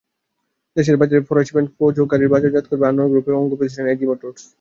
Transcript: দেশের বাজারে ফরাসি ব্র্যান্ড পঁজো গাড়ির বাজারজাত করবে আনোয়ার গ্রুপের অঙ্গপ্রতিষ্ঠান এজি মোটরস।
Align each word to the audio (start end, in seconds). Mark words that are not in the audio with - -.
দেশের 0.75 0.99
বাজারে 1.01 1.21
ফরাসি 1.27 1.51
ব্র্যান্ড 1.53 1.71
পঁজো 1.77 2.03
গাড়ির 2.11 2.31
বাজারজাত 2.33 2.65
করবে 2.67 2.85
আনোয়ার 2.87 3.11
গ্রুপের 3.11 3.39
অঙ্গপ্রতিষ্ঠান 3.39 3.85
এজি 3.87 4.05
মোটরস। 4.09 4.41